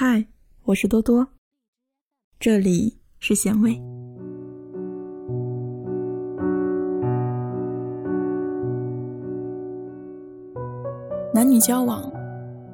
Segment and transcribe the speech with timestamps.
[0.00, 0.24] 嗨，
[0.62, 1.26] 我是多多，
[2.38, 3.76] 这里是咸味。
[11.34, 12.12] 男女交往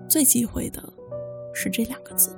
[0.06, 0.92] 最忌讳的
[1.54, 2.36] 是这两个字。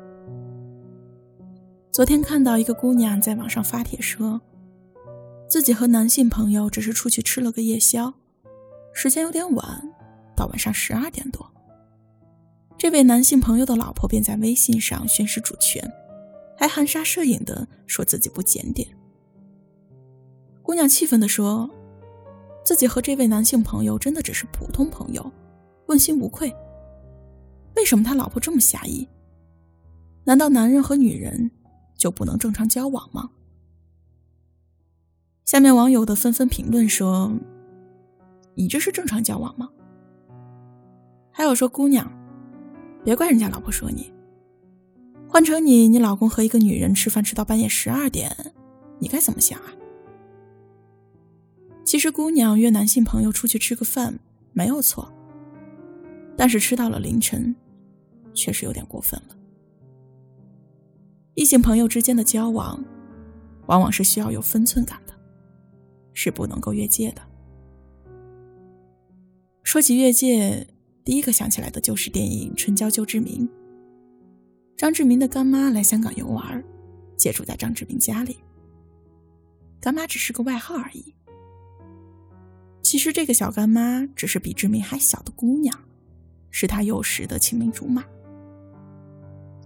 [1.91, 4.41] 昨天看到一个姑娘在网上发帖说，
[5.48, 8.14] 自己和男性朋友只是出去吃了个夜宵，
[8.93, 9.93] 时间有点晚，
[10.37, 11.45] 到晚上十二点多。
[12.79, 15.82] 这位男性朋友的老婆便在微信上宣示主权，
[16.59, 18.87] 还含沙射影的说自己不检点。
[20.62, 21.70] 姑娘气愤的说
[22.65, 25.32] ：“自己和这位男性朋友真的只是普通朋友，
[25.87, 26.54] 问心无愧。
[27.77, 29.09] 为什么他老婆这么狭义？
[30.24, 31.51] 难道男人和女人
[31.96, 33.30] 就不能正常交往吗？”
[35.46, 37.32] 下面网友的纷纷评论说
[38.54, 39.70] ：“你这是正常交往吗？”
[41.32, 42.12] 还有说姑娘。
[43.06, 44.12] 别怪人家老婆说你。
[45.28, 48.34] 换成你，你老公和一个女人吃饭吃到半夜十二点，
[48.99, 49.73] 你该怎么想啊？
[51.84, 54.18] 其实姑娘约男性朋友出去吃个饭
[54.52, 55.09] 没有错，
[56.37, 57.54] 但是吃到了凌晨，
[58.34, 59.37] 确实有点过分了。
[61.34, 62.84] 异性朋友之间的交往，
[63.66, 65.15] 往往是需要有分寸感的，
[66.12, 67.22] 是不能够越界的。
[69.62, 70.66] 说起越界。
[71.06, 73.49] 第一个想起来的就是电影《春娇救志明》。
[74.76, 76.65] 张志明的干妈来香港游玩，
[77.16, 78.37] 借住在张志明家里。
[79.81, 81.15] 干妈只是个外号而已。
[82.82, 85.78] 其实这个小干妈只是比志明还小的姑娘，
[86.50, 88.04] 是他幼时的青梅竹马。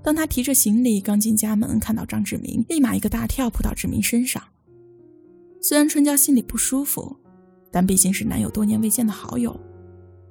[0.02, 4.42] 当他提着行李刚进家门，看到张志明，立马一个大跳扑到志明身上。
[5.62, 7.16] 虽然春娇心里不舒服，
[7.70, 9.58] 但毕竟是男友多年未见的好友。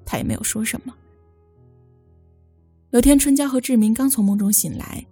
[0.10, 0.96] 他也没有说什么。
[2.90, 5.06] 有天，春娇和志明刚从梦中醒来，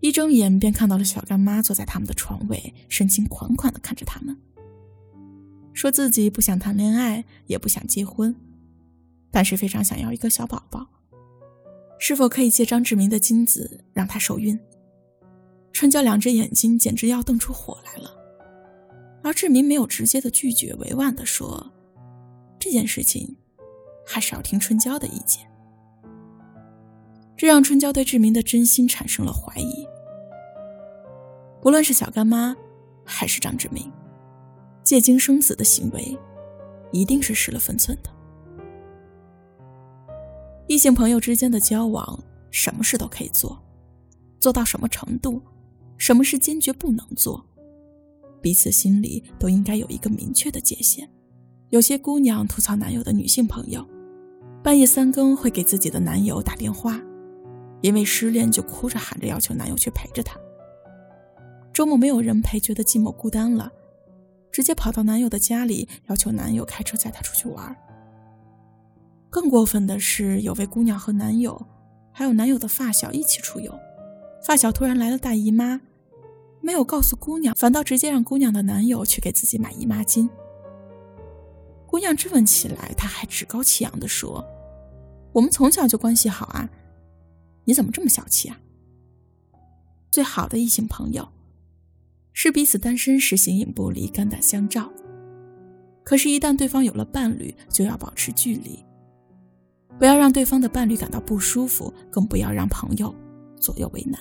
[0.00, 4.36] 一睁眼便看到了小干妈坐在他们的床尾，深情款款的看着他们，
[5.72, 8.34] 说自己不想谈恋爱，也不想结婚，
[9.30, 10.84] 但是非常想要一个小宝宝。
[12.00, 14.58] 是否可以借张志明的精子让他受孕？
[15.72, 18.10] 春娇两只眼睛简直要瞪出火来了，
[19.22, 21.72] 而志明没有直接的拒绝，委婉的说
[22.58, 23.36] ：“这件事情。”
[24.12, 25.48] 还是要听春娇的意见，
[27.36, 29.86] 这让春娇对志明的真心产生了怀疑。
[31.62, 32.56] 不论是小干妈，
[33.04, 33.88] 还是张志明，
[34.82, 36.18] 借精生子的行为，
[36.90, 38.10] 一定是失了分寸的。
[40.66, 42.18] 异性朋友之间的交往，
[42.50, 43.62] 什么事都可以做，
[44.40, 45.40] 做到什么程度，
[45.96, 47.46] 什么事坚决不能做，
[48.42, 51.08] 彼此心里都应该有一个明确的界限。
[51.68, 53.86] 有些姑娘吐槽男友的女性朋友。
[54.62, 57.00] 半夜三更会给自己的男友打电话，
[57.80, 60.38] 因为失恋就哭着喊着要求男友去陪着她。
[61.72, 63.72] 周末没有人陪，觉得寂寞孤单了，
[64.52, 67.74] 直接跑到男友的家里，要求男友开车载她出去玩。
[69.30, 71.66] 更过分的是，有位姑娘和男友，
[72.12, 73.72] 还有男友的发小一起出游，
[74.44, 75.80] 发小突然来了大姨妈，
[76.60, 80.28] 没有告诉姑娘，反倒直接让姑娘的男友去给自己买姨妈巾。
[81.90, 84.46] 姑娘质问起来，他还趾高气扬地说
[85.34, 86.70] ：“我们从小就关系好啊，
[87.64, 88.60] 你怎么这么小气啊？”
[90.08, 91.28] 最好的异性朋友，
[92.32, 94.84] 是彼此单身时形影不离、肝胆相照；
[96.04, 98.84] 可是，一旦对方有了伴侣，就要保持距离，
[99.98, 103.12] 不要让对方的伴侣感到不舒服，更不要让朋友
[103.56, 104.20] 左右为难。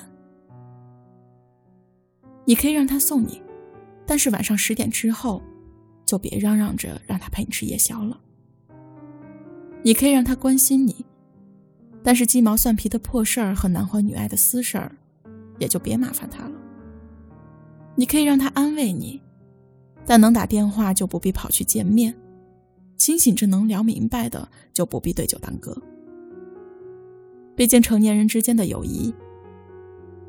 [2.45, 3.39] 你可以让他送你，
[4.07, 5.39] 但是晚上十点之后。
[6.09, 8.19] 就别嚷嚷着让他陪你吃夜宵了。
[9.83, 11.05] 你可以让他关心你，
[12.01, 14.91] 但是鸡毛蒜皮的破事儿和男欢女爱的私事儿，
[15.59, 16.55] 也就别麻烦他了。
[17.95, 19.21] 你可以让他安慰你，
[20.03, 22.15] 但能打电话就不必跑去见面，
[22.97, 25.79] 清醒着能聊明白的就不必对酒当歌。
[27.55, 29.13] 毕竟成年人之间的友谊，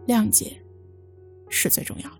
[0.06, 0.60] 谅解
[1.48, 2.10] 是最重要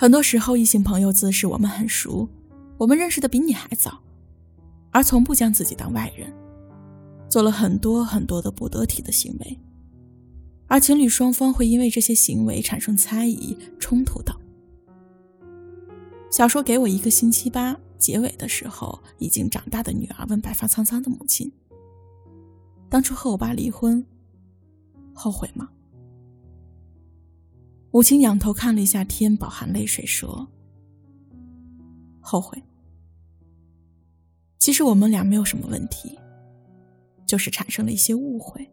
[0.00, 2.28] 很多时候，异性朋友自视我们很熟，
[2.76, 4.00] 我们认识的比你还早，
[4.92, 6.32] 而从不将自己当外人，
[7.28, 9.58] 做了很多很多的不得体的行为，
[10.68, 14.38] 而情侣双方会因为这些行为产生猜疑、冲突等。
[16.30, 21.50] 小说《给我一个星期吧》结尾的时候，已经长大的女儿问白发苍苍的母亲
[22.88, 24.06] ：“当初和我爸离婚，
[25.12, 25.68] 后悔吗？”
[27.90, 30.46] 母亲仰头看了一下天，饱含泪水说
[32.20, 32.62] ：“后悔。
[34.58, 36.18] 其实我们俩没有什么问题，
[37.26, 38.70] 就是产生了一些误会。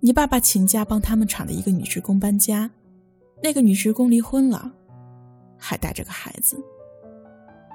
[0.00, 2.70] 你爸爸请假帮他们厂的一个女职工搬家，
[3.42, 4.72] 那个女职工离婚了，
[5.58, 6.58] 还带着个孩子。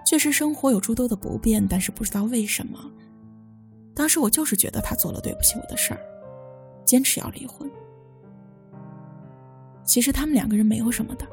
[0.05, 2.91] 确实生活有诸多的不便，但是不知道为什么，
[3.93, 5.99] 当时我就是觉得他做了对不起我的事儿，
[6.85, 7.69] 坚持要离婚。
[9.83, 11.27] 其实他们两个人没有什么的，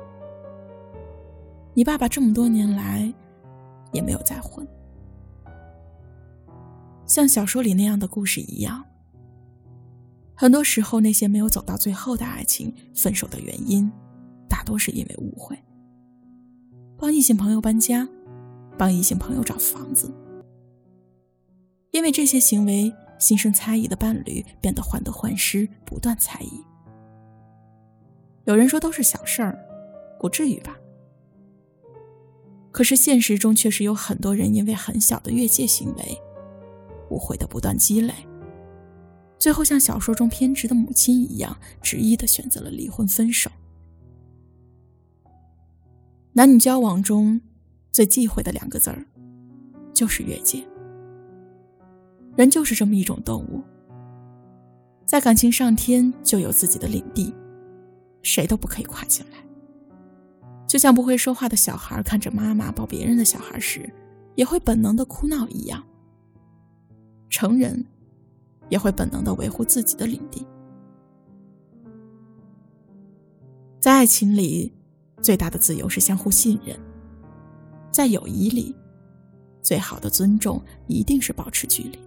[1.75, 3.13] 你爸爸这么多年来
[3.93, 4.67] 也没有再婚。
[7.07, 8.85] 像小说里那样的故事一样，
[10.35, 13.91] 很多时候那些没有走到最后的爱情，分手的原因，
[14.49, 15.59] 大多是因为误会。
[16.97, 18.09] 帮异性朋友搬家，
[18.77, 20.13] 帮异性朋友找房子，
[21.91, 26.63] 因为这些行为，心生猜疑的伴侣变得患得患失，不断猜疑。
[28.51, 29.57] 有人说都是小事儿，
[30.19, 30.77] 不至于吧？
[32.73, 36.21] 可是现实中确实有很多人因为很小的越界行为。
[37.11, 38.13] 误会的不断积累，
[39.39, 43.49] 最后像小说中偏执的母亲一样，执意的选择了离婚分手。
[46.33, 47.41] 男女交往中，
[47.93, 49.07] 最忌讳的两个字儿，
[49.95, 50.65] 就是越界。
[52.37, 53.63] 人就是这么一种动物，
[55.07, 57.33] 在感情上天就有自己的领地，
[58.23, 59.39] 谁都不可以跨进来。
[60.67, 63.93] 就像不会说话的小孩看着妈妈抱别人的小孩时，
[64.37, 65.85] 也会本能的哭闹一样。
[67.29, 67.85] 成人
[68.69, 70.47] 也会本能的维护自己的领地。
[73.81, 74.73] 在爱情里，
[75.23, 76.77] 最大的自由是相互信任；
[77.91, 78.77] 在友谊里，
[79.63, 81.99] 最好的尊重一定是保持距离。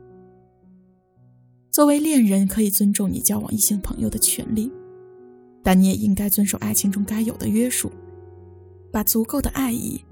[1.71, 4.71] 作为恋人，可以尊重你交往异性朋友的权利，
[5.63, 7.91] 但你也应该遵守爱情中该有的约束，
[8.91, 10.03] 把足够的爱意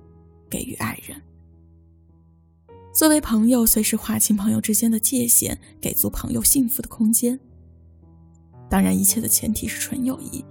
[0.49, 1.21] 给予爱人。
[2.93, 7.39] 作为朋友，随时划清朋友之间的界限，给足朋友幸福的空间。
[8.69, 10.43] 当然，一切的前提是纯友谊。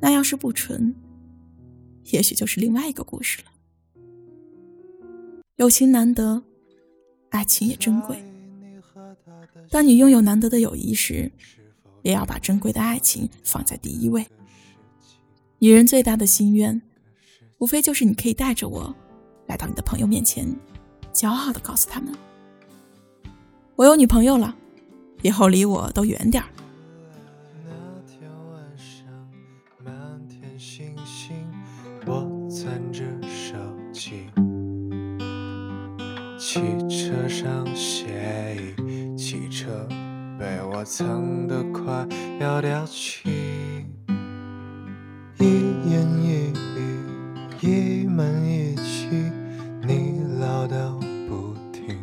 [0.00, 0.94] 那要是不纯，
[2.10, 3.50] 也许就是另外一个故事了。
[5.56, 6.42] 友情难得，
[7.30, 8.16] 爱情也珍贵。
[9.70, 11.30] 当你拥有难得的友谊时，
[12.02, 14.26] 也要把珍贵的爱情放在第一位。
[15.58, 16.82] 女人最大的心愿，
[17.58, 18.94] 无非就是你可以带着我，
[19.46, 20.46] 来到你的朋友面前。
[21.12, 22.12] 骄傲的告诉他们
[23.76, 24.56] ：“我有女朋友了，
[25.20, 26.48] 以后离我都远点儿。”
[27.62, 27.70] 那
[28.10, 29.06] 天晚上，
[29.84, 31.36] 满天星星，
[32.06, 33.54] 我攥着手
[33.92, 34.24] 机，
[36.38, 38.74] 汽车上写，
[39.18, 39.86] 汽车
[40.42, 42.04] 被我藏得快
[42.40, 43.30] 要掉漆，
[45.38, 45.44] 一
[45.88, 46.98] 言一语，
[47.60, 49.30] 一门一气，
[49.86, 50.98] 你唠叨
[51.28, 51.96] 不停。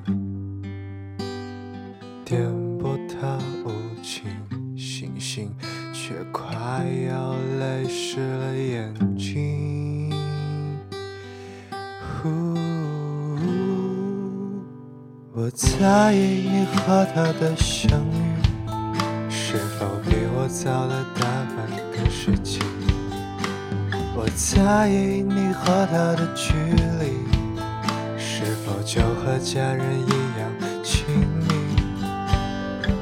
[2.24, 4.24] 电波它无情，
[4.77, 5.53] 星星
[5.91, 6.50] 却快
[7.09, 10.09] 要泪湿了眼睛。
[15.31, 18.28] 我在意你和他的相遇，
[20.50, 21.22] 早了大
[21.56, 22.60] 半个世纪？
[24.16, 26.54] 我在意你和他的距
[27.00, 27.22] 离，
[28.18, 30.10] 是否就和家人一
[30.40, 31.06] 样亲
[31.46, 31.54] 密？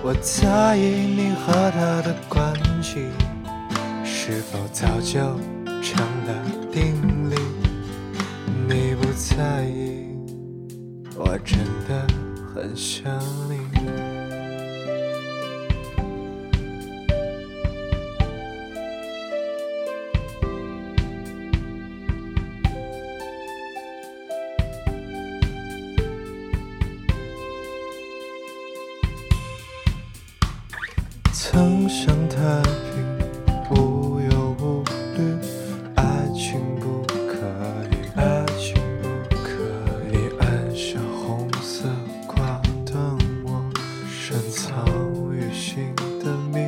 [0.03, 3.07] 我在意你和他的关系，
[4.03, 5.21] 是否早就
[5.81, 6.33] 成了
[6.69, 7.35] 定理？
[8.67, 10.09] 你不在意，
[11.15, 12.05] 我真的
[12.53, 13.17] 很想
[13.49, 14.06] 你。
[31.87, 32.35] 曾想太
[32.91, 32.99] 平，
[33.71, 34.83] 无忧无
[35.15, 35.21] 虑，
[35.95, 36.03] 爱
[36.35, 37.37] 情不可
[37.89, 39.47] 以，爱情不可
[40.11, 40.15] 以。
[40.37, 41.87] 按下红色
[42.27, 43.63] 挂灯，我
[44.05, 44.85] 深藏
[45.31, 46.59] 于心的秘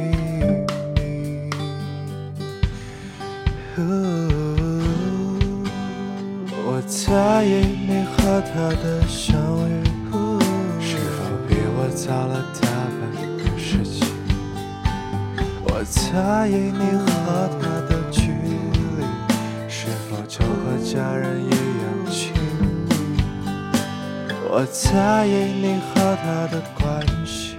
[0.95, 1.49] 密。
[6.63, 9.35] 我在意你和他的相
[9.69, 9.83] 遇，
[10.79, 12.45] 是否比我早了
[15.79, 19.07] 我在意你和他的距离，
[19.69, 22.91] 是否就和家人一样亲密？
[24.49, 27.55] 我在意你和他的关系，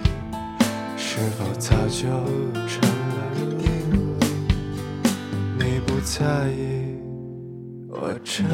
[0.95, 2.05] 是否早就
[2.67, 3.65] 成了定理？
[5.57, 7.01] 你不在意，
[7.89, 8.45] 我真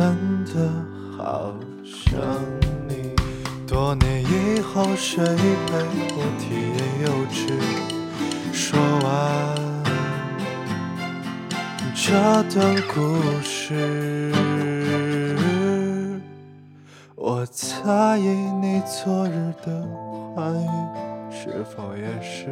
[0.46, 0.72] 的
[1.18, 2.18] 好想
[2.88, 3.14] 你。
[3.68, 5.36] 多年以后，谁陪
[6.16, 7.97] 我体验幼稚？
[8.60, 9.56] 说完
[11.94, 12.12] 这
[12.56, 14.34] 段故事
[17.14, 19.88] 我猜你昨日的
[20.34, 20.68] 欢愉
[21.32, 22.48] 是否也是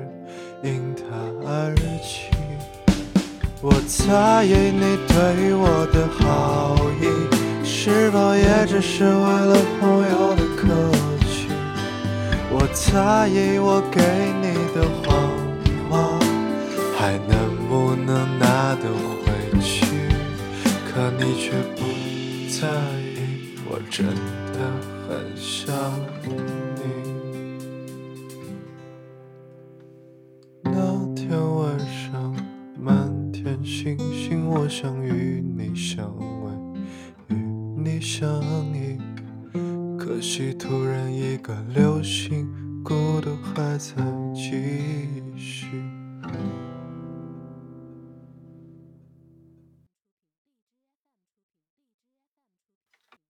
[0.62, 1.04] 因他
[1.44, 2.30] 而起？
[3.60, 10.68] 我猜你对我的好意是否也只是为了朋友的客
[11.26, 11.48] 气？
[12.52, 13.28] 我猜
[13.60, 14.00] 我给
[14.40, 15.45] 你的谎
[17.06, 19.86] 还能不能拿得回去？
[20.92, 21.84] 可你却不
[22.50, 22.68] 在
[23.14, 24.08] 意，我真
[24.52, 24.58] 的
[25.08, 25.72] 很想
[26.24, 26.34] 你。
[30.64, 32.36] 那天晚上，
[32.76, 36.50] 满天星星，我想与你相偎，
[37.28, 38.42] 与你相
[38.74, 38.98] 依。
[39.96, 42.50] 可惜突然一个流星，
[42.84, 43.94] 孤独还在
[44.34, 44.50] 继
[45.38, 45.68] 续。